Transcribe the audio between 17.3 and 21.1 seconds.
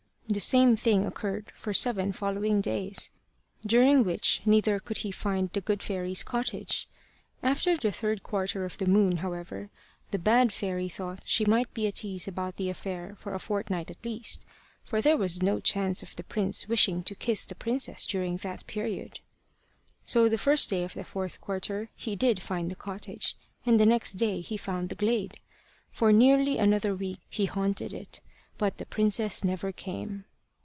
the princess during that period. So the first day of the